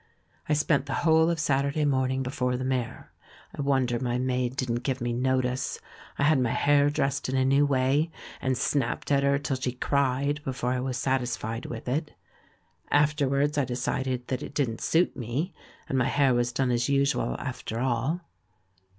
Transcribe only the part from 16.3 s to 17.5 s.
was done as usual,